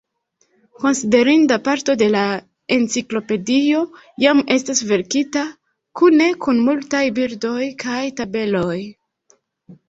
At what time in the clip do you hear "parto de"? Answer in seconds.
1.65-2.07